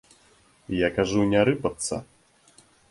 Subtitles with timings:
[0.77, 2.05] Я кажу, не рыпацца.